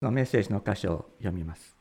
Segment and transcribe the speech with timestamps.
[0.00, 1.76] のメッセージの箇所を読みます。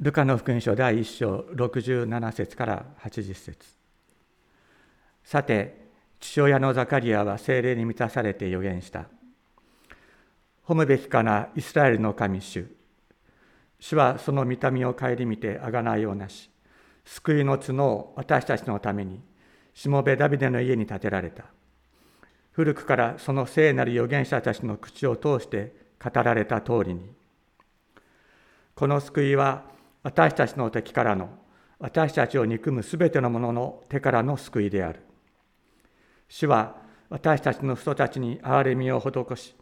[0.00, 3.66] ルカの福音書第1章67節から80節。
[5.22, 5.84] さて
[6.18, 9.06] 父親のザカリアは精霊に満たされて予言した。
[10.66, 12.66] 褒むべきかなイスラエルの神主。
[13.78, 16.50] 主はその見た目を顧みてあがないをなし。
[17.04, 19.20] 救いの角を私たちのために
[19.74, 21.44] しもべダビデの家に建てられた。
[22.50, 27.10] 古くからその聖なる預言者たちの口を通して語られた通りに。
[28.74, 29.62] この救いは
[30.02, 31.30] 私たちの敵からの
[31.78, 35.00] 私たちを憎むすべてのものの手からの救いである。
[36.28, 36.76] 主は
[37.08, 39.54] 私たちの人たちに憐れみを施し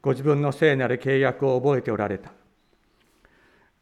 [0.00, 2.32] ご自分の聖なる契約を覚えておられた。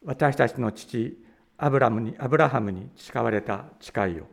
[0.05, 1.17] 私たちの父
[1.57, 4.27] アブラムにアブラハムに誓われた誓いを。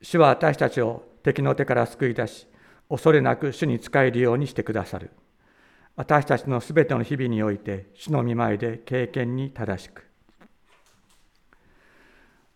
[0.00, 2.46] 主は私たちを敵の手から救い出し
[2.88, 5.10] 恐れなく主に仕えるようにしてくださる。
[5.96, 10.06] 私たちのすべての日々において主の見舞いで経験に正しく。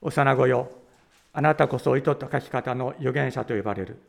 [0.02, 0.70] 幼子よ
[1.32, 4.02] あなたこそ糸と書き方の預言者と呼ばれる。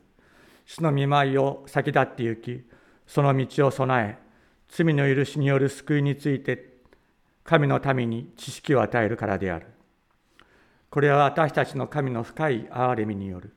[0.66, 2.62] 主の見舞いを先立って行き
[3.06, 4.22] その道を備え
[4.68, 6.72] 罪の許しによる救いについて
[7.42, 9.66] 神の民に知識を与えるからである。
[10.90, 13.54] これは私たちの神の深い憐れみによる。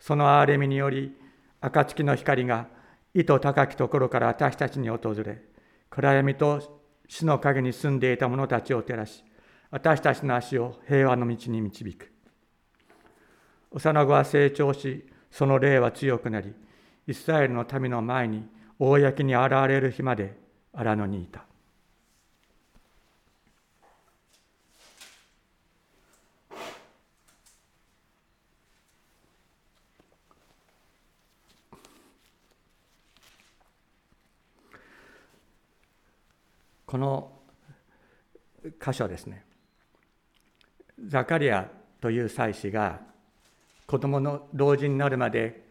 [0.00, 1.16] その憐れみにより
[1.60, 2.66] 暁の光が
[3.14, 5.40] 意図高きところから私たちに訪れ、
[5.88, 9.24] 暗闇と死の陰に住んでいた者たちを照らし、
[9.70, 12.12] 私たちの足を平和の道に導く。
[13.70, 16.54] 幼子は成長し、その霊は強くなり、
[17.06, 18.48] イスラエルの民の前に
[18.78, 20.36] 公に現れる日まで
[20.72, 21.44] 荒野にいた。
[36.94, 37.32] この
[38.80, 39.44] 箇所ですね。
[41.08, 41.68] ザカリア
[42.00, 43.00] という祭司が
[43.84, 45.64] 子供の老人になるまで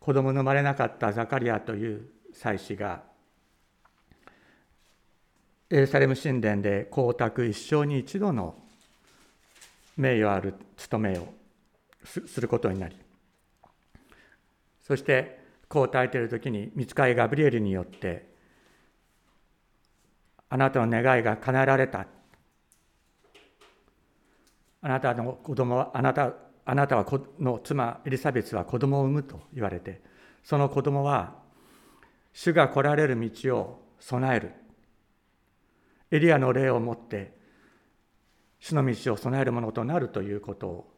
[0.00, 3.04] 子供の生まれなかったザカリアという祭司が
[5.70, 8.56] エルサレム神殿で光沢一生に一度の
[9.96, 11.28] 名誉ある務めを
[12.04, 12.96] することになり
[14.84, 15.38] そして
[15.68, 18.34] こう耐えている時に見つかいガブリエルによって
[20.48, 22.06] あなたの願いが叶えられた。
[24.82, 26.32] あなたの子供は、あなた
[26.68, 27.06] あなたは
[27.38, 30.02] の妻エリザベスは子供を産むと言われて、
[30.42, 31.34] その子供は、
[32.32, 34.52] 主が来られる道を備える。
[36.10, 37.36] エリアの霊を持って、
[38.58, 40.92] 主の道を備えるものとなるということを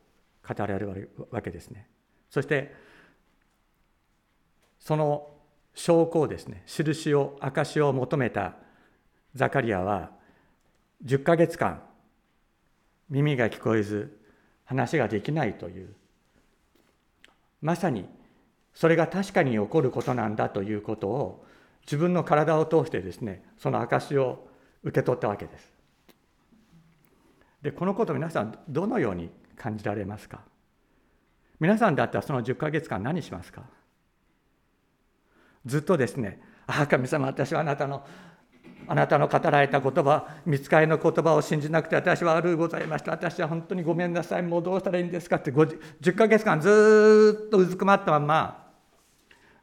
[0.46, 1.86] 語られるわけですね。
[2.30, 2.74] そして、
[4.78, 5.28] その
[5.74, 8.54] 証拠をですね、印を、証を求めた
[9.38, 10.10] ザカリアは
[11.04, 11.80] 10ヶ月間
[13.08, 14.18] 耳が聞こえず
[14.64, 15.94] 話ができないという。
[17.62, 18.08] まさに
[18.74, 21.46] それが確かに起こることなんだということを
[21.82, 24.48] 自分の体を通してですねその証を
[24.82, 25.72] 受け取ったわけです。
[27.62, 30.40] でこのこと皆さんどのように感じられますか？
[31.60, 33.62] 皆さんだったらその10ヶ月間何しますか？
[35.64, 38.04] ずっとですね「ああ神様私はあなたの
[38.90, 43.12] あなたの語られた言葉、見つかりの言葉を信じなくて私は悪うございました。
[43.12, 44.42] 私は本当にごめんなさい。
[44.42, 48.66] もうどうしたらいいんですかって10ヶ月間ずっとうずくまったまま、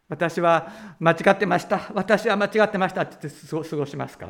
[0.08, 1.82] 私は間違ってました。
[1.96, 4.28] 私は間違ってましたって言って過ごしますか？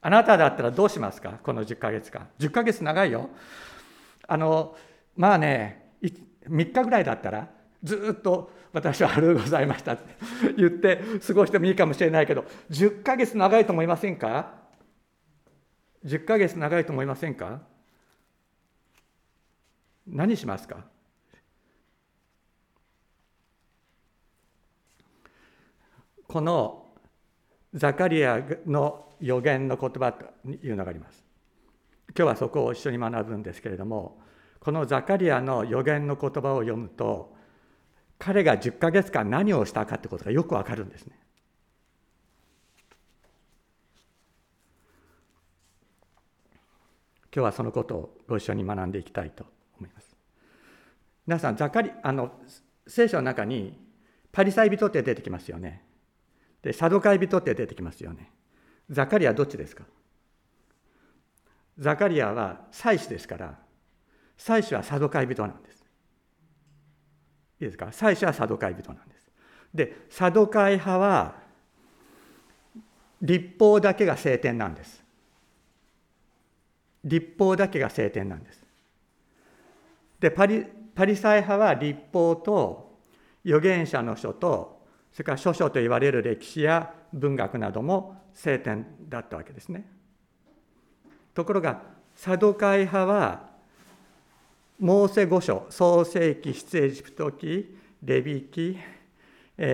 [0.00, 1.38] あなただったらどうしますか？
[1.42, 2.28] この10ヶ月間。
[2.40, 3.30] 10ヶ月長いよ。
[4.26, 4.76] あの、
[5.16, 7.48] まあね、3日ぐらいだったら
[7.82, 10.02] ずっと私は悪うございましたって
[10.56, 14.54] 言って過ごしてもいいかもしれないけど10ヶ月長いと思いませんか
[16.04, 17.62] ？10ヶ月長いと思いませんか？
[20.06, 20.84] 何しますか？
[26.28, 26.86] この
[27.74, 31.24] ザカリアの予言の言葉というのがあります。
[32.16, 34.18] 今日はそこを一緒に学ぶんですけれども
[34.60, 37.35] このザカリアの予言の言葉を読むと
[38.18, 41.18] 彼が10ヶ月間何をしたかってことがよくわかるんですね。
[47.34, 49.44] 今日はそのことをご一緒に学んでいきたいと
[49.78, 50.16] 思います。
[51.26, 52.32] 皆さん、ザカリあの
[52.86, 53.78] 聖書の中に
[54.32, 55.84] パリサイ人って出てきますよね。
[56.62, 58.32] で、サドカイ人って出てきますよね。
[58.88, 59.84] ザカリアどっちですか？
[61.78, 63.58] ザカリアは祭司ですから、
[64.38, 65.75] 祭司はサドカイ人なんです。
[67.60, 67.92] いいですか？
[67.92, 69.30] 祭司はサドカイ人なんです。
[69.74, 71.34] でサドカイ派は
[73.22, 75.02] 立法だけが聖典なんです。
[77.04, 78.62] 立法だけが聖典なんです。
[80.20, 80.64] でパリ
[80.94, 82.98] パリサイ派は立法と
[83.44, 84.82] 預言者の書と
[85.12, 89.90] それから書書と言われる歴史や文学なども聖典だったわけですね。
[91.32, 91.82] ところが
[92.14, 93.45] サドカイ派は
[94.78, 98.76] モーセ五書創世記出エジプト記レビ記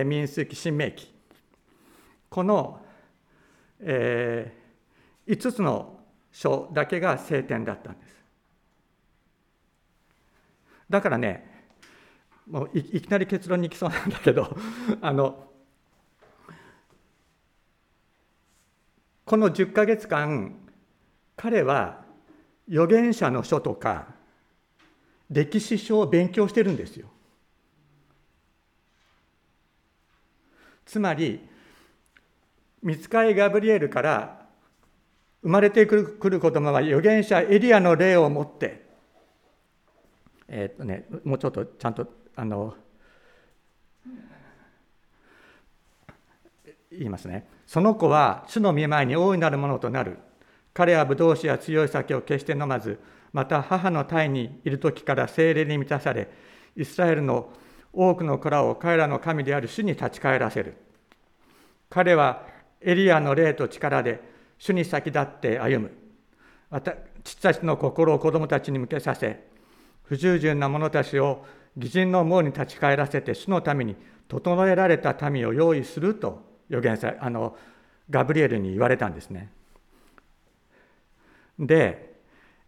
[0.05, 1.13] 民数記新明記。
[2.29, 2.79] この、
[3.81, 5.99] えー、5つの
[6.31, 8.23] 書だけが聖典だったんです。
[10.89, 11.67] だからね
[12.49, 14.55] もういきなり結論に行きそうなんだけど
[15.01, 15.51] あの
[19.25, 20.55] この10ヶ月間
[21.35, 22.05] 彼は
[22.69, 24.12] 預言者の書とか
[25.33, 27.07] 歴史書を勉強してるんですよ。
[30.85, 31.41] つまり
[32.83, 34.45] 見つかいガブリエルから
[35.41, 38.83] 生まれてくるくる言葉は預言者エリアの例を持って
[40.47, 42.75] えっ、とねもうちょっとちゃんとあの
[46.91, 50.19] 言いますねその子は主の見舞いに大いなるものとなる
[50.73, 52.99] 彼はブドウ酒や強い酒を決して飲まず
[53.33, 56.29] また母の胎にいる時から精霊に満たされ
[56.77, 57.51] イスラエルの
[57.91, 60.75] 多くの子らを彼らの神である主に立ち返らせる
[61.89, 62.47] 彼は
[62.81, 64.21] エリアの霊と力で
[64.57, 65.91] 主に先立って歩む
[66.69, 66.93] また
[67.23, 69.43] 父たちの心を子供たちに向けさせ
[70.03, 71.45] 不従順な者たちを
[71.77, 73.95] 義人の門に立ち返らせて主のために
[74.27, 77.57] 整えられた民を用意すると予言さあの
[78.09, 79.51] ガブリエルに言われたんですね。
[81.59, 82.12] で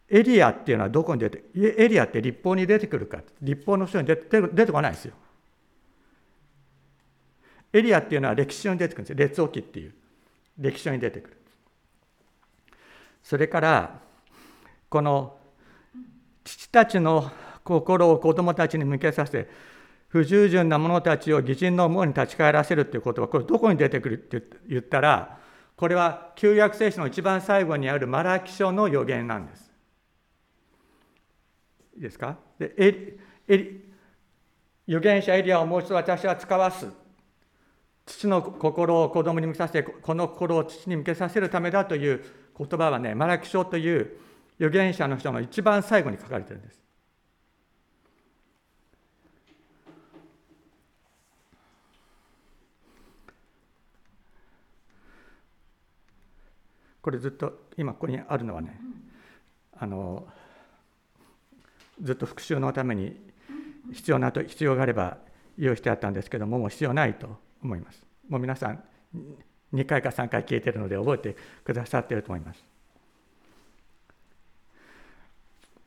[0.09, 5.13] エリアっていうのはどこに出てエリアって立法に出てくるか立法の書に出て出てこないですよ。
[7.73, 9.93] エリアっていうのは歴史書に出てくるんですよ列王記っていう
[10.57, 11.37] 歴史書に出てくる。
[13.23, 13.99] それから
[14.87, 15.37] この
[16.43, 17.31] 父たちの
[17.63, 19.49] 心を子供たちに向けさせ
[20.07, 25.39] 不従順な者たちを義人の門に立ち返らせるっていうことはこれどこに出てくるって言ったら
[25.75, 29.64] これは旧約聖書の一番最後にあるマラキ書の予言なんです。
[31.95, 32.37] いいですか？
[32.59, 33.81] でエエ
[34.87, 36.87] 預言者エリアをもう一度私は使わす。
[38.05, 42.23] 父の心を子供に向けさせてこの心を父に向けさせるためだという
[42.55, 44.17] 言葉はねマラキ書という
[44.59, 46.81] 預言者の人の一番最後に書かれてるんです。
[57.01, 58.79] これずっと今ここにあるのはね
[59.77, 60.27] あの
[62.01, 63.15] ずっと復習のために
[63.93, 65.17] 必要なと必要があれば
[65.57, 68.83] 用意してあったんですけどももう必要ないと思いますもう皆さん
[69.73, 72.63] 2回か3回聞いてるので覚えてくださっていると思います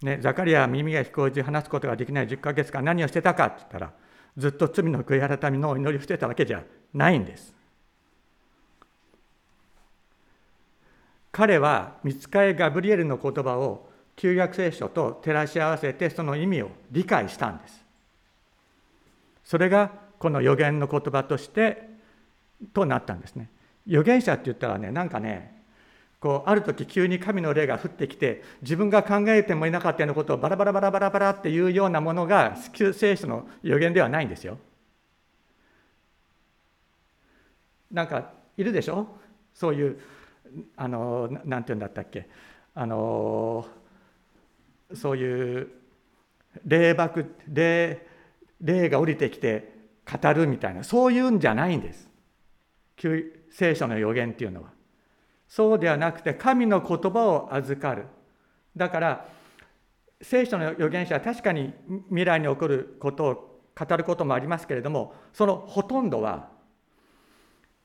[0.02, 3.92] ね、ザカリアは耳が聞こえず話すことができない10ヶ月間何をしてたかって言ったら
[4.36, 6.62] ずっと罪の悔い改めの祈りをしてたわけじゃ
[6.94, 7.52] ないんです。
[11.32, 17.84] 彼は見つかえガブリエルの言葉を旧約聖書と照らし合わせてその意味を理解したんです。
[19.44, 21.88] それがこの予言の言葉として
[22.74, 23.48] となったんですね。
[23.86, 25.62] 預言者って言ったらねなんかね
[26.20, 34.58] こうある時急に神の霊が降ってきて自分が考えてもいなかったようなことをバラバラバラバラバラっていうようなものが旧聖書の予言ではないんですよ。
[37.92, 39.06] なんかいるでしょ？
[39.54, 40.00] そういう
[40.76, 42.28] あのなんて言うんだったっけ？
[42.74, 43.64] あの
[44.94, 45.68] そういう
[46.64, 48.06] 霊爆霊
[48.60, 49.72] 霊が降りてきて
[50.10, 52.08] 語るみたいなそういうんじゃないんです。
[53.50, 54.70] 聖書の予言っていうのは。
[55.48, 58.06] そうではなくて神の言葉を預かる
[58.76, 59.28] だから
[60.20, 61.72] 聖書の預言者は確かに
[62.08, 66.50] 未来に起こることを語ることもありますけれどもそのほとんどは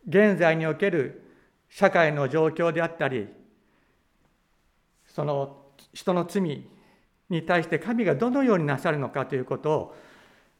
[0.07, 1.23] 現在における
[1.69, 3.27] 社会の状況であったり
[5.05, 6.67] その人の罪
[7.29, 9.95] に対して神がどのようになさるのかということを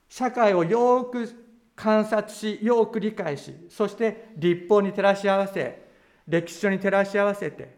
[0.10, 1.28] 社会をよく
[1.76, 5.84] 観察しよく理解しそして立法に照らし合わせ
[6.28, 7.78] 歴史書に照らし合わせて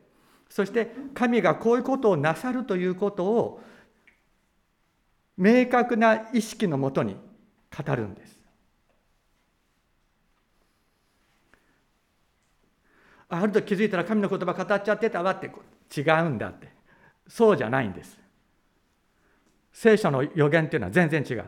[0.50, 3.62] そして神がこういうことをなさるということを
[5.38, 7.18] 明確な意識のもとに
[7.75, 8.39] 語るんです。
[13.27, 15.51] あると気づいたら神の言葉語っちゃってたわって
[16.00, 16.70] 違うんだって
[17.27, 18.25] そうじゃないんです。
[19.75, 21.44] 聖書の予言っていうのは全然違う。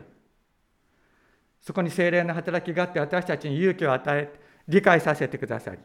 [1.62, 4.30] そこに精霊の働きがあって私たちに勇気を与え
[4.68, 5.78] 理解させてくださり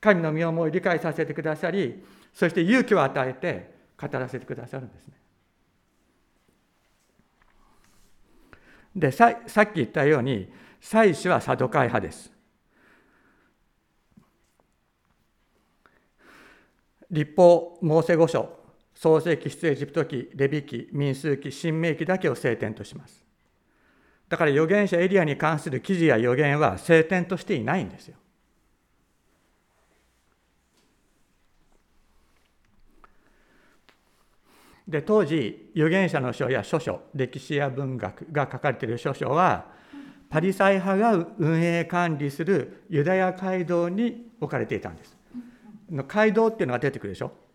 [0.00, 2.04] 神の身を思い理解させてくださり
[2.34, 5.14] そして勇気を与えて語らせてくださるんですね。
[8.96, 12.32] でささっき言ったように祭司はサドカイ派です。
[17.08, 18.57] 立法モーセ五書
[19.00, 23.24] 創世記出エジプト記レビ記民数記新明記だけを聖典とします。
[24.28, 28.16] だから預言者エリアに関する記事や予言は聖典としていないんですよ。
[34.88, 39.66] で当時預言者の書や書書歴史や文学が書かれている書書は
[40.28, 45.16] パリサイ派が運営管理するユダヤ街道に置かれていたんです。
[46.08, 47.46] 街道っていうのが出てくるでしょ。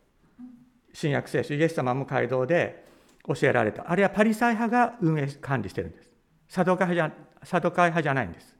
[0.93, 2.85] 新約聖書イエス様も街道で
[3.25, 3.89] 教えられた。
[3.89, 6.09] あれはパリサイ派が運営管理してるんです。
[6.47, 8.55] サドカイ派じゃサドカイ派じゃないんです。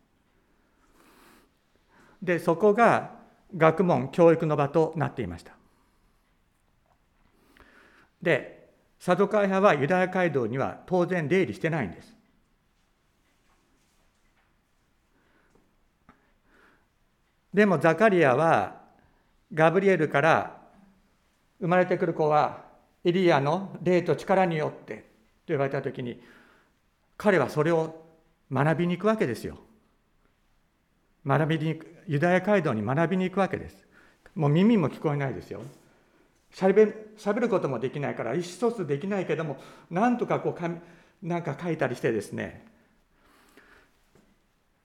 [2.21, 3.11] でそこが
[3.55, 5.53] 学問教育の場となっていました。
[8.21, 12.15] でサドカイ派はユダヤ街道には当然出入りしてないんです。
[17.53, 18.81] でもザカリアは
[19.53, 20.62] ガブリエルから
[21.63, 22.65] 生まれてくる子は
[23.05, 25.03] エリアの霊と力によってと
[25.47, 26.21] 言われた時に
[27.15, 28.03] 彼はそれを
[28.51, 29.57] 学びに行くわけですよ。
[31.25, 33.87] 学びにユダヤ街道に学びに行くわけです。
[34.35, 35.61] もう耳も聞こえないですよ。
[36.51, 39.57] しゃべることもできないから意思疎通できないけども
[39.89, 40.69] なんとかこうか
[41.21, 42.67] なんか書いたりしてですね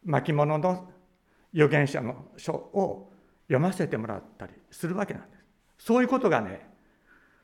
[0.04, 0.88] 巻物の
[1.52, 3.12] 預言者の書を
[3.48, 5.38] 読ませてもらったりするわけなんです。
[5.78, 6.67] そういうことがね、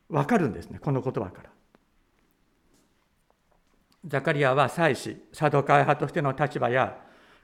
[0.09, 1.51] わかるんですね、この言葉から。
[4.07, 7.01] ザカリアは祭司、サドカイ派としての立場や、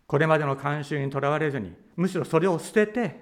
[0.06, 3.20] これまでの慣習にとらわれずに、むしろそれを捨てて、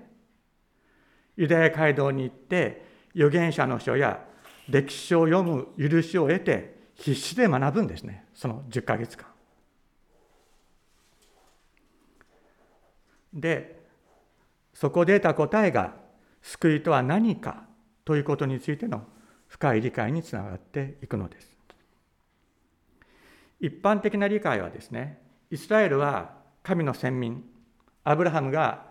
[1.36, 4.24] ユダヤ街道に行って、預言者の書や
[4.68, 9.26] 歴史書を読む許しを得て、必死で学ぶんですね、その10ヶ月間。
[13.32, 13.78] で、
[14.74, 15.94] そこで得た答えが
[16.42, 17.64] 救いとは何か
[18.04, 19.04] ということについての
[19.48, 21.56] 深い理解につながっていくのです。
[23.60, 27.44] 一般的な理解はですね、イスラエルは神の先民、
[28.04, 28.86] アブラハムが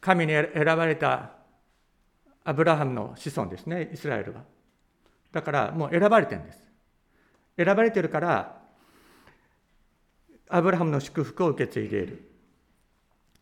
[0.00, 1.32] 神に選ばれた
[2.44, 4.44] アブラハムの子孫ですね、イスラエルは。
[5.32, 6.62] だからもう選ばれてるんです。
[7.56, 8.62] 選ばれてるから、
[10.48, 12.30] アブラハムの祝福を受け継いでいる。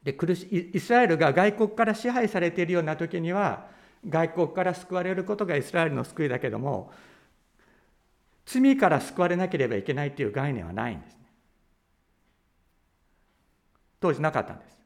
[0.03, 3.67] で苦しイスラエルが外国から支配されているような時には
[4.09, 6.93] 外国から救われることがイスラエルの救いだけども
[8.47, 11.21] 罪から救われなければいけないという概念はないんですね。
[14.01, 14.79] 当時なかったんです。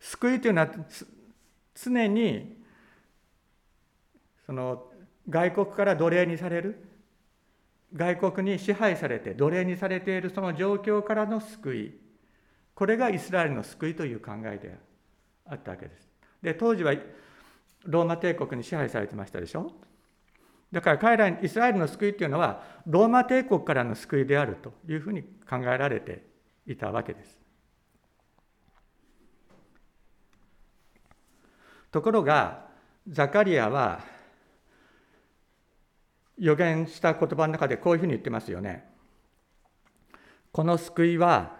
[0.00, 0.68] 救いというのは
[1.74, 2.56] 常に
[4.44, 4.84] その
[5.28, 6.88] 外国から奴隷にされる
[7.94, 12.00] 外国に支配されて奴隷にされているその状況からの救い
[12.74, 14.76] これがイスラエルの救いという考えで
[15.46, 16.08] あったわけです。
[16.42, 16.92] で当時は
[17.86, 19.72] ローマ帝国に支配されてましたでしょ？
[20.72, 26.24] だから彼らイスラエルの救いというのはローマ帝国からの救いであるというふうに考えられて
[26.66, 27.38] いたわけです。
[31.92, 32.66] ところが
[33.08, 34.00] ザカリアは
[36.36, 38.84] 予言した言葉の中でこういうふうに言ってますよね。
[40.52, 41.56] この救いは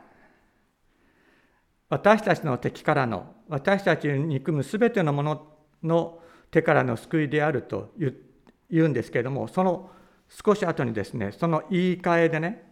[1.88, 5.55] 私たちの敵からの私たちに憎むすべてのもの
[5.86, 9.90] の手からの救いであると言うんですけれどもその
[10.28, 12.62] 少し後にですねその言い換えでね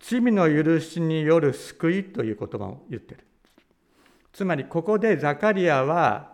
[0.00, 3.26] 罪の許しによる救いという言葉を言ってる
[4.32, 6.32] つまりここでザカリアは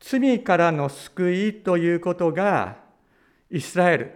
[0.00, 2.76] 罪からの救いということが
[3.50, 4.14] イスラエル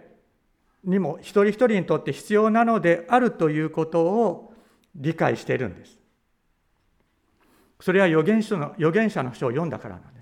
[0.83, 4.53] にも一人一人にとって必要なのであるということを
[4.95, 6.03] 理解しているんです
[7.83, 10.12] それは預言書の預言者の書を読んだからなんです。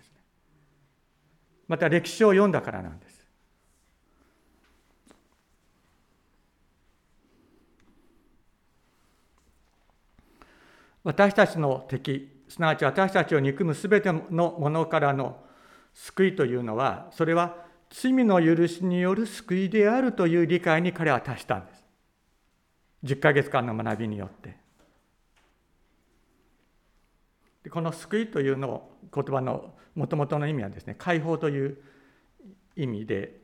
[1.71, 3.25] また歴史を読んだからなんです。
[11.01, 15.37] 私たちの敵、すなわち私たちを憎むすべてのものからの
[15.93, 17.55] 救いというのは、それは
[17.89, 21.85] 罪の許しによる救いであるという理解に彼は達したんです。
[23.05, 24.60] 10ヶ月間の学びによって。
[27.63, 31.77] でこの救いというのを言葉のもともとの意味はですね解放という
[32.75, 33.39] 意味で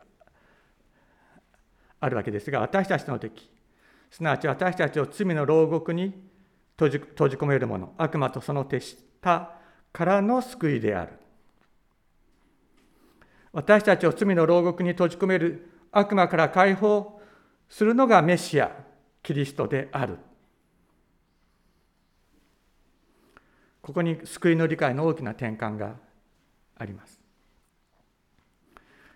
[2.00, 3.50] あるわけですが私たちの敵
[4.12, 6.14] すなわち私たちを罪の牢獄に
[6.78, 9.52] 閉じ閉じ込めるもの悪魔とその手下
[9.92, 11.14] からの救いである。
[13.52, 17.20] 私たちを罪の牢獄に閉じ込める悪魔から解放
[17.68, 18.72] するのがメシア
[19.24, 20.20] キリストである。
[23.88, 25.96] ここに救いの理解の大きな転換が
[26.78, 27.22] あります。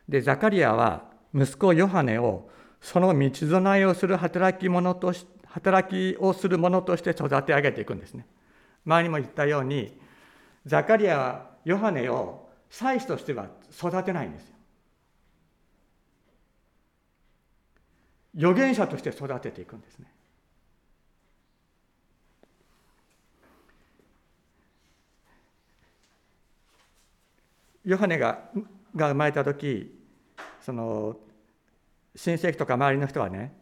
[0.08, 2.50] でザカリアは息子ヨハネを
[2.80, 8.26] その道備えをする働き者とし働きをする者として育て上げていくんですね。
[8.86, 10.00] 前にも言ったように
[10.66, 13.48] ザカリアはヨハネを祭司としては
[13.78, 14.56] 育てないんですよ。
[18.38, 20.08] 預言者として育てていくんですね。
[27.84, 28.50] ヨハネが
[28.96, 29.98] が生まれた時
[30.60, 31.18] その
[32.16, 33.54] 親戚とか周りの人はね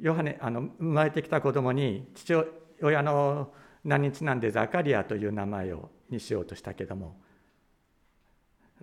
[0.00, 2.34] ヨハネあの生まれてきた子供に父
[2.80, 3.52] 親の
[3.84, 7.16] 名にちなんでザカリアという名前をにしようとしたけども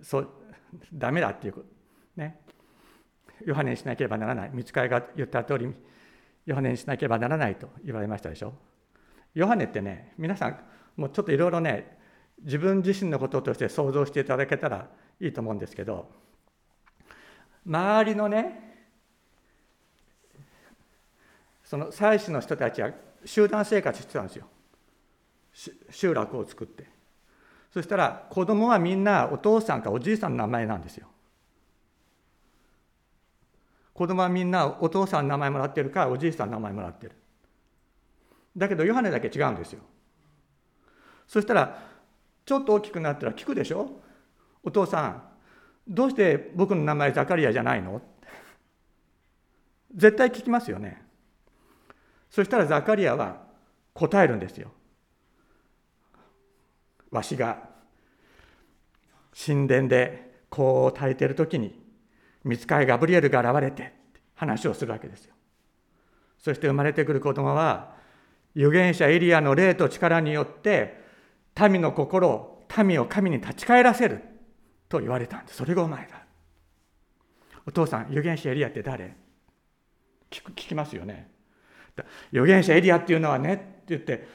[0.02, 0.28] そう
[0.92, 1.64] ダメだっていう
[2.16, 2.40] ね。
[3.44, 4.50] ヨハネにしなければならない。
[4.52, 5.72] 見つかりが言った通り
[6.44, 8.54] ヨハネにしなければならないと言われましたでしょ。
[9.34, 10.58] ヨハネってね皆さん
[10.96, 11.97] もうちょっといろいろね
[12.44, 14.88] 自分自身のこととして想像していただけたら
[15.20, 16.08] いいと思うんですけど
[17.66, 18.68] 周りのね
[21.64, 22.92] その祭司の人たちは
[23.24, 24.46] 集団生活してたんですよ。
[25.90, 26.88] 集落を作って。
[27.70, 31.08] そしたら子供はみんなお父さんかおじいさんの名前なんですよ。
[33.92, 37.12] 子供はみんなお父さんの名前もらってるかおじいさんの名前もらってる。
[38.56, 39.82] だけどヨハネだけ違うんですよ。
[41.26, 41.82] そしたら
[42.48, 44.00] ちょっと大きくなったら聞くでしょ？
[44.64, 45.22] お父さん
[45.86, 48.00] どうして僕の名前ザカリアじゃないの？
[49.94, 51.02] 絶対聞きますよね
[52.30, 53.42] そしたらザカリアは
[53.92, 54.72] 答えるんですよ。
[57.10, 57.68] わしが
[59.46, 61.78] 神殿で香を焚いている時に
[62.44, 63.92] 見つかいガブリエルが現れて
[64.34, 65.34] 話をするわけですよ。
[66.38, 67.94] そして生まれてくる子供は
[68.56, 71.07] 預言者エリアの霊と力によって
[71.68, 74.22] 民の心を民を神に立ち返らせる
[74.88, 75.56] と言われたんです。
[75.56, 76.22] それがお前だ。
[77.66, 79.16] お父さん預言者エリアって誰？
[80.30, 81.30] 聞く聞きますよね。
[82.32, 84.28] 預言者エリアっていうのはねって言って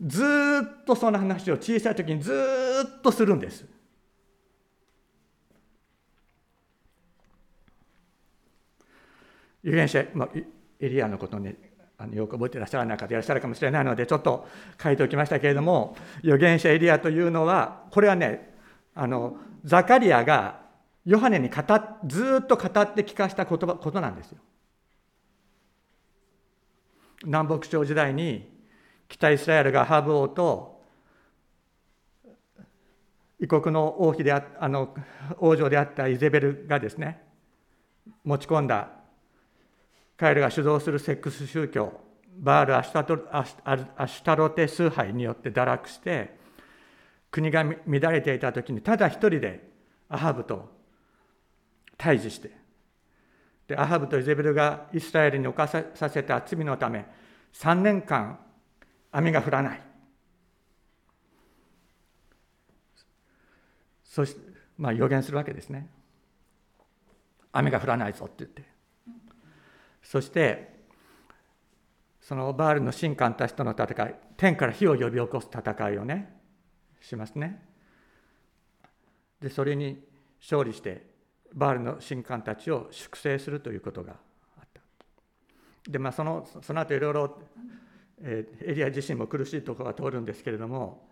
[0.00, 2.32] ずっとその話を小さい時にず
[2.98, 3.66] っとするんです。
[9.62, 10.28] 預言者、まあ、
[10.80, 11.73] エリアのことね
[12.04, 14.46] あのよく覚えてらっしゃらない方いらっしゃるかもしれないのでちょっと
[14.82, 18.54] 書いておきましたけれども預言者エリアというのはこれはね
[18.94, 20.60] あのザカリアが
[21.04, 21.62] ヨハネに語
[22.06, 24.38] ずっと語って聞かした言葉ことなんですよ。
[27.24, 28.50] 南北朝時代に
[29.08, 30.82] 北イスラエルがハブ王と
[33.40, 34.94] 異国の王妃でああの
[35.38, 37.22] 王女であったイゼベルがですね
[38.24, 39.03] 持ち込んだ
[40.16, 42.00] 彼らが主導するセックス宗教
[42.36, 43.40] バール・アシュタ
[44.00, 46.36] アシュタロテ崇拝によって堕落して
[47.30, 47.76] 国が乱
[48.12, 49.68] れていた時にただ一人で
[50.08, 50.68] アハブと
[51.96, 52.50] 対峙して
[53.66, 57.06] でアハブとイゼベルがイスラエルに犯させた罪のため
[57.54, 58.38] 3年間
[59.12, 59.82] 雨が降らない。
[64.02, 64.40] そして
[64.76, 65.88] まあ予言するわけですね。
[67.52, 68.73] 雨が降らないぞって言って。
[70.04, 70.72] そして
[72.20, 76.32] そのバールの神官たちとの戦い天から火を呼び起こす戦いをね
[77.00, 77.62] しますね。
[79.40, 80.02] でそれに
[80.40, 81.06] 勝利して
[81.52, 84.12] バールの神官たちを粛清するということが
[84.56, 84.80] あった。
[85.90, 87.38] でまあそのその後いろいろ、
[88.22, 91.08] えー、エリア自身も苦しいところが通るんですけれども、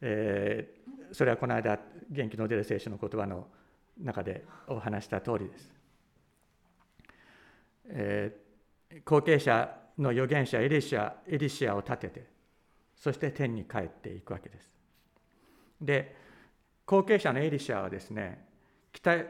[0.00, 1.78] えー、それはこの間
[2.10, 3.46] 元気の出る聖書の言葉の
[4.00, 5.70] 中でお話した通りです、
[7.88, 9.68] えー、後継者
[9.98, 12.26] の預言者エリシアエリシアを立てて
[12.96, 14.70] そして天に帰っていくわけです。
[15.80, 16.16] で
[16.86, 18.44] 後継者のエリシアはですね
[18.92, 19.28] 北エ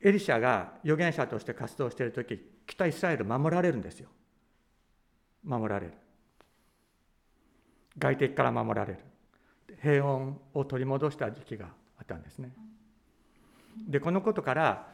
[0.00, 4.08] リシャが預言者として活動している時北イスラエル守られるんですよ。
[5.44, 5.92] 守られる。
[7.98, 8.98] 外敵から守られる。
[9.82, 11.66] 平穏を取り戻した時期が
[11.98, 12.52] あったんですね。
[13.88, 14.88] でこのことから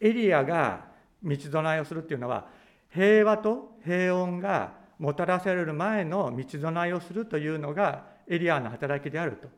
[0.00, 0.93] エリアが
[1.24, 2.46] 道備えをするっていうのは
[2.92, 9.48] 平和と平穏がもたらされる前の道備えをするというのがエリアの働きであると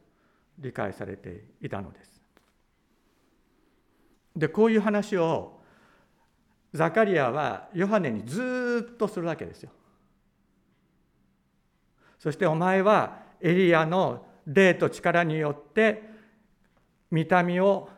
[0.59, 2.21] 理解されていたのです
[4.37, 5.57] でこういう話を
[6.77, 9.71] ザカリアはヨハネにずっとするわけですよ。
[12.19, 16.03] そしてお前はエリアの霊と力によって
[17.11, 17.89] 見た目を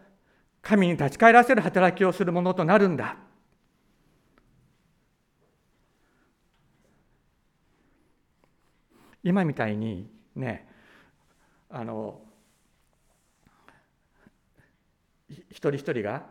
[0.63, 3.17] 神に立ち返らせる働きをするものとなるんだ。
[9.29, 10.67] 今みたいにね
[11.69, 12.19] あの
[15.29, 16.25] 一人一人が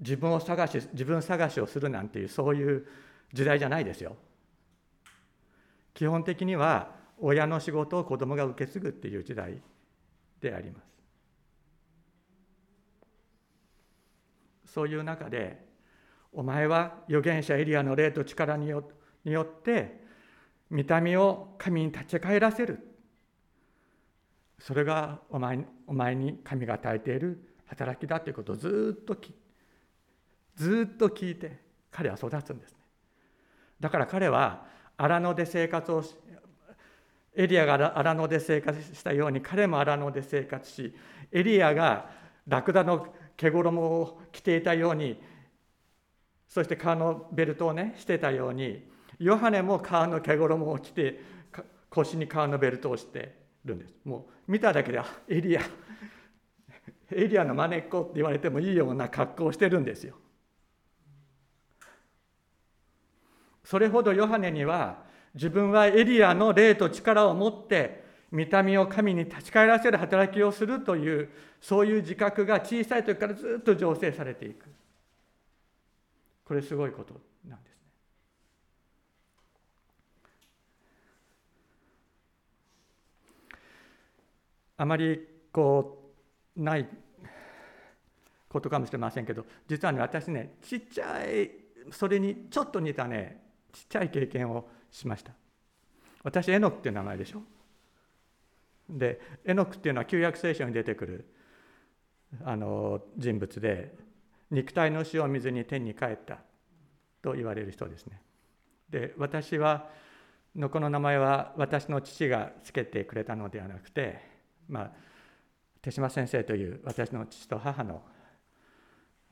[0.00, 2.88] 自分を探し自分探しをするなんていうそういう
[3.32, 4.16] 時代じゃないですよ。
[5.94, 9.62] 基本的には親の仕事を子供が受け継ぐっていう時代
[10.40, 10.80] でありま
[14.64, 14.72] す。
[14.72, 15.64] そういう中で
[16.32, 20.09] お前は預言者エリアの霊と力によって
[20.70, 22.86] 見た目を神に立ち返らせる。
[24.58, 29.16] それがお前お前に神が与えている働きだということをずっと
[30.56, 31.58] ずっと聞いて
[31.90, 32.78] 彼は育つんですね。
[33.80, 36.14] だから彼は荒野で生活をし
[37.34, 40.94] エリアが荒野で生活したように彼も荒野で生活し
[41.32, 42.10] エリアが
[42.46, 43.06] ラクダの
[43.36, 45.18] 毛衣を着ていたように
[46.48, 48.89] そして革のベルトをねしてたように
[49.20, 51.20] ヨハネも革の毛衣を着て
[51.90, 53.94] 腰に革のベルトをしてるんです。
[54.04, 55.60] もう見ただけでエリア
[57.12, 60.16] エリアのまねっこって言われてもいいような格好をしてるんですよ。
[63.62, 65.04] それほどヨハネには
[65.34, 71.28] 自分はエリアの霊と力を持って見た目を神に立ち返らせる働きをするという
[71.60, 74.66] そういう自覚が小さい時からずっと醸成されていく。
[76.44, 77.14] これすごいこと
[77.46, 77.76] なんです
[84.80, 85.20] あまり
[85.52, 86.10] こ
[86.56, 86.88] うない
[88.48, 91.50] ことかもしれませんけど実はね私ねちっちゃい
[91.90, 95.32] それにちょっと似たねちっちゃい経験をしました。
[96.22, 97.42] 私エノクっていう名前でしょ。
[98.88, 101.26] でエノクっていうのは旧約聖書に出てくる
[102.42, 103.94] あの人物で
[104.50, 106.38] 肉体の死を水に天に帰った
[107.20, 108.22] と言われる人ですね。
[108.88, 109.90] で私は
[110.56, 114.29] のこの名前は私の父がつけてくれたのではなくて
[114.70, 114.90] まあ、
[115.82, 118.02] 手島先生という私の父と母の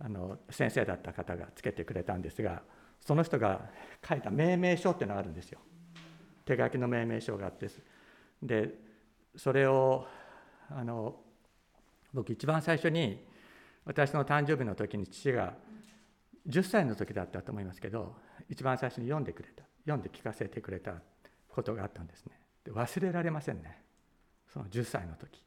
[0.01, 2.63] あの先生だった方がつけてくれたんですが
[3.01, 3.69] その人が
[4.09, 5.59] 書いた命名書っていうのがあるんですよ。
[6.45, 7.69] 手書きの命名書があって。
[8.43, 8.75] で
[9.37, 10.07] それを
[10.71, 11.17] あの
[12.13, 13.25] 僕一番最初に
[13.85, 15.55] 私の誕生日の時に父が
[16.49, 18.15] 10歳の時だったと思いますけど
[18.49, 20.95] 一番最初に読んでくれた読んで聞かせてくれた
[21.49, 22.39] ことがあったんですね。
[22.65, 23.88] で忘れられませんね。
[24.53, 25.43] その10歳の時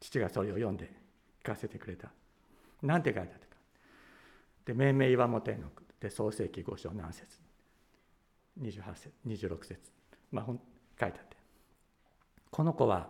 [0.00, 0.90] 父がそれを読んで
[1.42, 2.08] 聞かせてくれた。
[2.82, 3.56] 何て書いてあったか。
[4.64, 5.68] で命名岩本絵の
[6.00, 7.38] で創世紀5章何節。
[8.60, 9.78] 28節26節。
[10.30, 11.36] まあ書いてあって。
[12.50, 13.08] この子は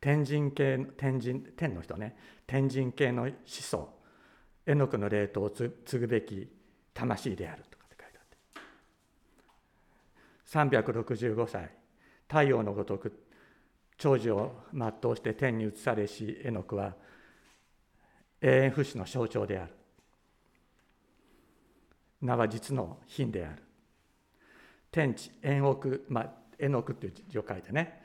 [0.00, 2.16] 天神系天神天の人ね。
[2.46, 3.90] 天神系の始祖
[4.66, 6.48] 絵の具の霊とを継ぐべき
[6.94, 7.64] 魂である。
[7.70, 8.22] とかって書いてあ
[10.60, 10.92] って。
[10.92, 11.70] 365歳。
[12.28, 13.26] 太陽のごとく
[14.02, 16.92] 長寿を全うして天に移されし絵の具は
[18.40, 19.72] 永遠不死の象徴である。
[22.20, 23.62] 名は実の品である。
[24.90, 28.02] 天地縁奥まあ絵の具っていう字を書いてね。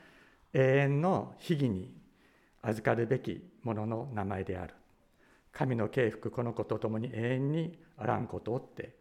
[0.52, 1.92] 永遠の秘儀に
[2.62, 4.74] 預かるべきものの名前である。
[5.50, 8.94] 神の敬服この子と共に永遠にあらんことって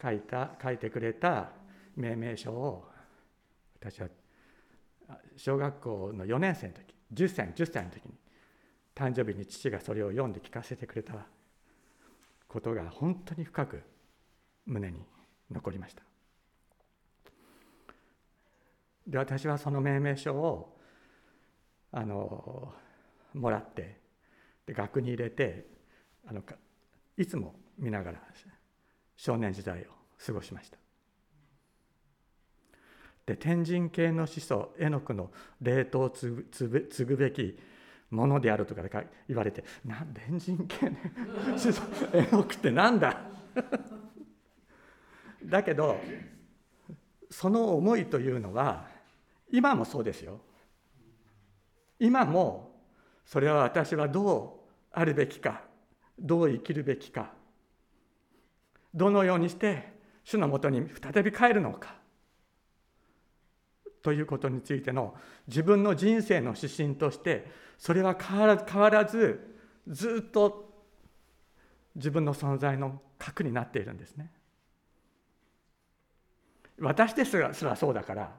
[0.00, 1.50] 書いた書いてくれた
[1.96, 2.88] 命名書を
[3.80, 4.06] 私は
[5.36, 8.14] 小学校の4年生の時10歳10歳の時に
[8.94, 11.14] 誕生日に父がそれを読んで聞かせてくれた
[12.46, 13.82] ことが本当に深く
[14.66, 15.04] 胸に
[15.50, 16.02] 残りました。
[19.06, 20.78] で私はその命名書を
[21.92, 22.72] あの
[23.34, 24.00] もらって
[24.66, 25.66] で額に入れて
[26.26, 26.42] あの
[27.16, 28.22] いつも見ながら
[29.16, 29.84] 少年時代を
[30.24, 30.83] 過ごしました。
[33.26, 36.46] で天神系の始祖エノクの霊凍を継
[37.06, 37.58] ぐべき
[38.10, 38.82] ものであるとか
[39.26, 41.82] 言われて「な天神系の始祖
[42.12, 43.18] エノクってなんだ?
[45.44, 45.98] 」だけど
[47.30, 48.88] その思いというのは
[49.50, 50.40] 今もそうですよ。
[51.98, 52.74] 今も
[53.24, 55.62] それは私はどうあるべきか
[56.18, 57.32] どう生きるべきか
[58.92, 59.92] どのようにして
[60.24, 61.96] 主のもとに再び帰るのか
[64.04, 65.14] ということについての
[65.48, 69.40] 自分の人生の指針としてそれは変わらず
[69.88, 70.70] ずっと
[71.96, 74.30] 自分の存在の核になっているんですね。
[76.78, 78.32] 私ですらすらそうだから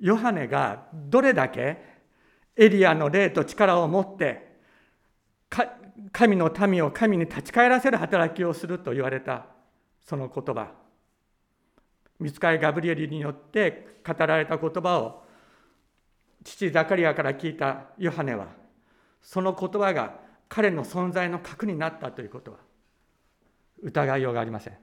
[0.00, 1.98] ヨハネがどれだけ
[2.56, 4.56] エリアの霊と力を持って
[6.12, 9.46] 神の民を神に立ち返らせる働きをすると言われた
[10.00, 10.87] その言葉。
[12.18, 15.24] 見つかりガブリエルによって語られた言葉を
[16.44, 18.48] 父ザカリアから聞いたヨハネは
[19.22, 22.58] その言葉が彼の存在の核になったということは
[23.82, 24.78] 疑いようがありません。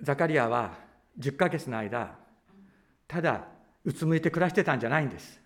[0.00, 0.74] ザカリアは
[1.18, 2.14] 10ヶ月の間
[3.08, 3.46] ただ
[3.84, 5.43] うつむいて暮らしてたんじゃないんです。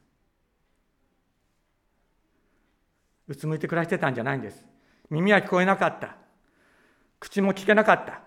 [3.28, 4.64] うつむいて暮らしてたんじゃないんです。
[5.10, 6.16] 耳は聞こえなかった。
[7.20, 8.20] 口も聞けなかった。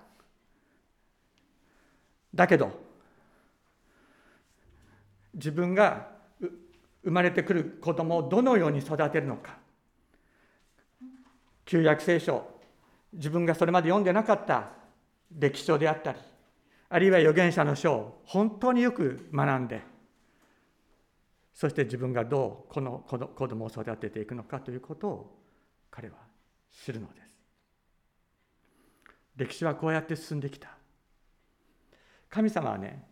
[2.34, 2.72] だけど
[5.34, 6.08] 自分が
[7.04, 9.58] 生まれてくる子供をどのように育てるのか。
[11.66, 12.48] 旧約聖書
[13.14, 14.82] 自分がそれまで読んでなかった。
[15.38, 16.20] 歴史書であったり
[16.90, 19.82] あるいは預言者の書を本当によく学んで
[21.62, 25.39] そして自分がどうこの子供を育てていくのかということを
[25.91, 26.15] 彼は
[26.71, 27.38] 知るのです。
[29.36, 30.69] 歴史はこうやって進んできた。
[32.32, 33.08] 神様はね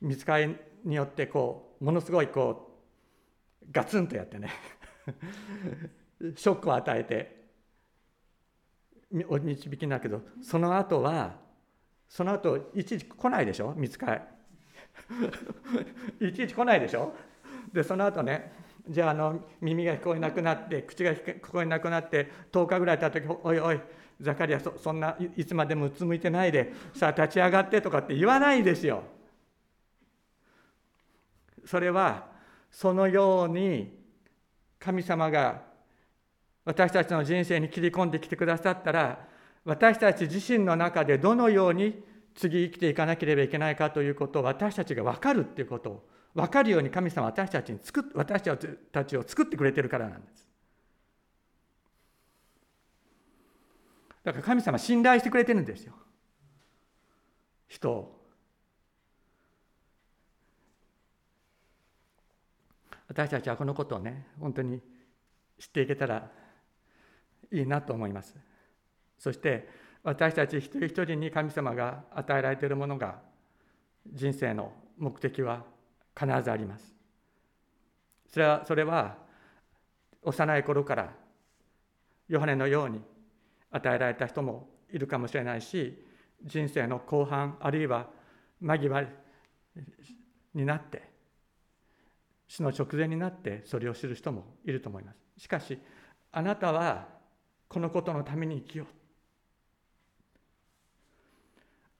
[0.00, 2.80] 見つかりによってこうものすごいこ
[3.64, 4.48] うガツンとやってね
[6.36, 7.50] ショックを与えて
[9.28, 11.38] お導きだけどその後は
[12.08, 13.74] その後いちいち来ないでしょ？
[13.76, 14.22] 見つかり
[16.20, 17.14] いちいち来ないでしょ？
[17.72, 18.52] でその後ね
[18.88, 23.80] じゃああの耳が聞こえなくなって口が聞こえなくなって10日ぐらい経った時おいおい
[24.20, 29.02] ザカリアそそんないつまでもうつむいてないでさあ立ち上がってとかって言わないですよ。
[31.64, 32.26] それは
[32.70, 33.98] そのように
[34.78, 35.62] 神様が
[36.64, 39.28] 私たちの人生に切り込んできてくださったら
[39.64, 42.02] 私たち自身の中でどのように
[42.40, 48.42] 次生きていかなければいけないかということを私たちが分かるっていうことを分かるように神様私たちに作私
[48.90, 50.48] たちを作ってくれてるからなんです。
[54.24, 55.92] だから神様信頼してくれてるんですよ。
[57.68, 58.20] 人を。
[63.08, 64.80] 私たちはこのことをね本当に
[65.58, 66.30] 知っていけたら
[67.52, 68.34] いいなと思います。
[69.18, 69.68] そして
[70.02, 73.18] 私たち一人一人に神様が与えられているものが
[74.06, 75.64] 人生の目的は
[76.18, 76.94] 必ずあります。
[78.28, 79.18] それはそれは
[80.22, 81.12] 幼い頃から
[82.28, 83.00] ヨハネのように
[83.70, 86.04] 与えられた人もいるかもしれないし
[86.44, 88.08] 人生の後半あるいは
[88.60, 89.06] 間際
[90.54, 91.10] になって
[92.46, 95.18] 死の直前になってそれを知る人もいると思います。
[95.36, 95.78] しかし
[96.32, 97.08] あなたは
[97.68, 98.86] このことのために生きよう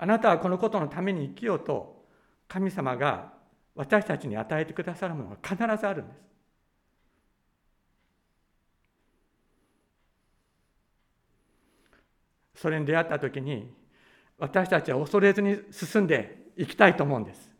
[0.02, 2.06] あなたはこのことのために生きようと
[2.48, 3.34] 神様が
[3.74, 6.18] 私たちに与えてくださるものが必ずあるんです
[12.62, 13.74] それに出会った時に
[14.38, 17.50] 私たちは恐れずに進んでいきたいと思うんです。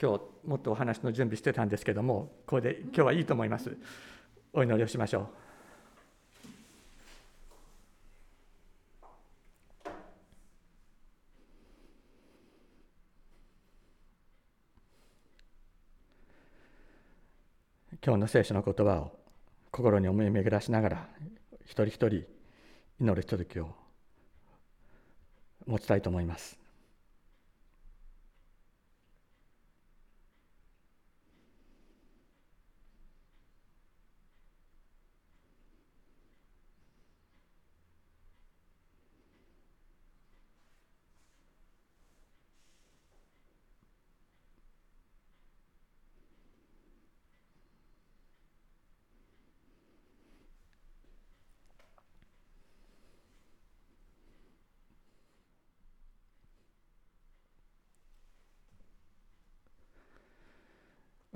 [0.00, 3.76] 今日もっとお話の準備してたんですけどもこれで今日はいいと思います
[4.56, 5.26] お祈りをしましょう
[18.06, 19.12] 今日の聖書の言葉を
[19.72, 21.08] 心に思い巡らしながら
[21.64, 22.24] 一人一人
[23.00, 23.74] 祈るひとときを
[25.66, 26.63] 持ちたいと思います。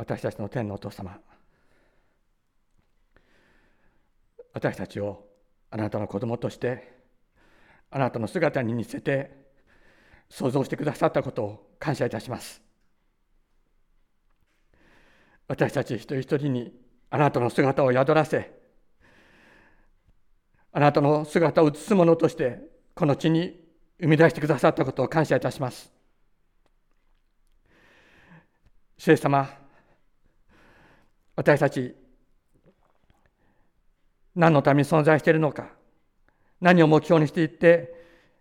[0.09, 1.18] 私たちの天のお父様
[4.55, 5.27] 私たちを
[5.71, 6.97] あなたの子供として
[7.90, 9.37] あなたの姿に似せて
[10.31, 12.62] 想像してくださったことを感謝いたします
[15.47, 16.73] 私たち一人一人に
[17.11, 18.51] あなたの姿を宿らせ
[20.73, 22.61] あなたの姿を映すものとして
[22.94, 23.61] この地に
[24.01, 25.92] 生み出してくださったことを感謝いたします。
[28.97, 29.67] 主様、
[31.38, 31.94] 私たち、
[34.35, 35.68] 何のために存在しているのか、
[36.61, 37.94] 何を目標にしていって、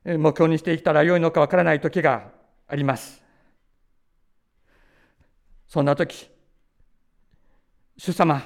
[0.04, 2.32] 目標にしていったらよいのかわからない時が
[2.68, 3.24] あります。
[5.68, 6.28] そんな時、
[8.00, 8.42] 主様、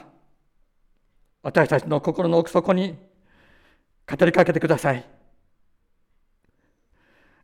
[1.43, 2.97] 私たちの心の奥底に
[4.05, 5.05] 語りかけてください。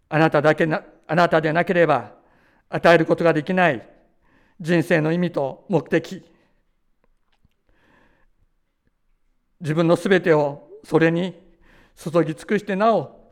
[0.10, 2.12] あなただけな、あなたでなければ
[2.68, 3.88] 与えることができない
[4.60, 6.34] 人生の意味と目的。
[9.60, 11.36] 自分のすべてをそれに
[11.96, 13.32] 注ぎ尽くしてなお、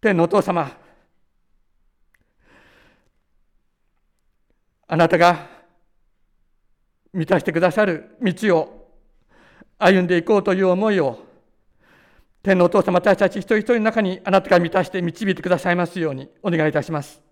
[0.00, 0.70] 天のお父様、
[4.86, 5.46] あなたが
[7.12, 8.90] 満たしてくださる道を
[9.78, 11.18] 歩んでいこうという思いを
[12.42, 17.22] 天のお父様、私たち一人一人の中にあなたが満たして導いてくださいますようにお願いいたします。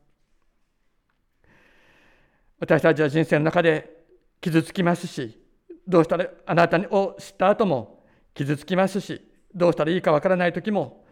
[2.59, 3.91] 私たちは人生の中で
[4.41, 5.42] 傷つきますし、
[5.87, 9.21] どうしたらあなたを知った後も傷つきますし、
[9.55, 11.05] どうしたらいいかわからない時も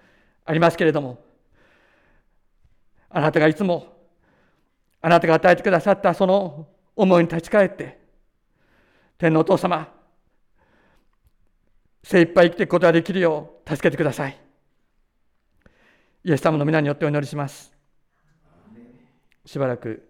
[0.44, 1.22] ありますけれども、
[3.08, 3.86] あなたがいつも
[5.00, 7.98] あなたが与えてくださったその思いに立ち返って、
[9.18, 9.92] 天のお父様、
[12.02, 14.38] 精一杯生きていくことができるよう助けてください。
[16.24, 17.72] イエス様の皆によってお祈りします。
[19.44, 20.09] しばらく